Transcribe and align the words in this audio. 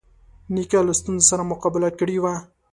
نیکه 0.53 0.79
له 0.87 0.93
ستونزو 0.99 1.27
سره 1.31 1.49
مقابله 1.51 1.89
کړې 1.99 2.17
وي. 2.23 2.33